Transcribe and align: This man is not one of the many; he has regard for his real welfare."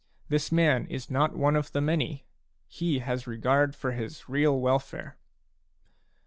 This 0.29 0.51
man 0.51 0.87
is 0.87 1.11
not 1.11 1.37
one 1.37 1.55
of 1.55 1.73
the 1.73 1.79
many; 1.79 2.25
he 2.67 2.97
has 3.05 3.27
regard 3.27 3.75
for 3.75 3.91
his 3.91 4.27
real 4.27 4.59
welfare." 4.59 5.15